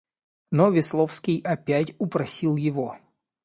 [0.49, 2.97] Но Весловский опять упросил его.